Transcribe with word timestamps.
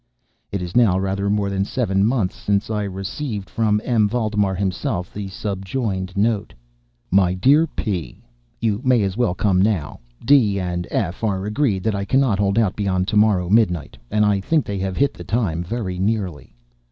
It 0.51 0.63
is 0.63 0.75
now 0.75 0.97
rather 0.97 1.29
more 1.29 1.51
than 1.51 1.63
seven 1.63 2.03
months 2.03 2.35
since 2.35 2.71
I 2.71 2.85
received, 2.85 3.51
from 3.51 3.79
M. 3.83 4.09
Valdemar 4.09 4.55
himself, 4.55 5.13
the 5.13 5.27
subjoined 5.27 6.17
note: 6.17 6.55
MY 7.11 7.35
DEAR 7.35 7.67
P——, 7.67 8.17
You 8.59 8.81
may 8.83 9.03
as 9.03 9.15
well 9.15 9.35
come 9.35 9.61
now. 9.61 9.99
D—— 10.25 10.59
and 10.59 10.87
F—— 10.89 11.23
are 11.23 11.45
agreed 11.45 11.83
that 11.83 11.93
I 11.93 12.05
cannot 12.05 12.39
hold 12.39 12.57
out 12.57 12.75
beyond 12.75 13.07
to 13.09 13.15
morrow 13.15 13.47
midnight; 13.47 13.95
and 14.09 14.25
I 14.25 14.39
think 14.41 14.65
they 14.65 14.79
have 14.79 14.97
hit 14.97 15.13
the 15.13 15.23
time 15.23 15.63
very 15.63 15.99
nearly. 15.99 16.55